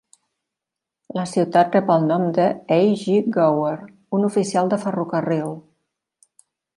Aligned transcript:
La 1.17 1.25
ciutat 1.33 1.75
rep 1.77 1.91
el 1.97 2.07
nom 2.13 2.25
de 2.37 2.47
A. 2.77 2.79
G. 3.03 3.19
Gower, 3.35 3.75
un 4.21 4.25
oficial 4.31 4.73
de 4.73 4.81
ferrocarril. 4.87 5.53